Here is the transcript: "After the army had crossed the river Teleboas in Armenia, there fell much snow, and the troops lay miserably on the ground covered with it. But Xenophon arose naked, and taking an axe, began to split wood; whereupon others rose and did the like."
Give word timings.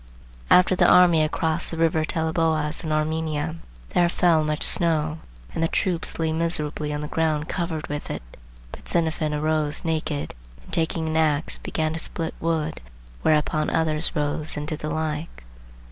"After 0.49 0.75
the 0.75 0.91
army 0.91 1.21
had 1.21 1.29
crossed 1.29 1.69
the 1.69 1.77
river 1.77 2.03
Teleboas 2.03 2.83
in 2.83 2.91
Armenia, 2.91 3.57
there 3.91 4.09
fell 4.09 4.43
much 4.43 4.63
snow, 4.63 5.19
and 5.53 5.61
the 5.63 5.67
troops 5.67 6.17
lay 6.17 6.33
miserably 6.33 6.91
on 6.91 7.01
the 7.01 7.07
ground 7.07 7.47
covered 7.47 7.85
with 7.85 8.09
it. 8.09 8.23
But 8.71 8.89
Xenophon 8.89 9.31
arose 9.31 9.85
naked, 9.85 10.33
and 10.63 10.73
taking 10.73 11.07
an 11.07 11.17
axe, 11.17 11.59
began 11.59 11.93
to 11.93 11.99
split 11.99 12.33
wood; 12.39 12.81
whereupon 13.21 13.69
others 13.69 14.15
rose 14.15 14.57
and 14.57 14.67
did 14.67 14.79
the 14.79 14.89
like." 14.89 15.43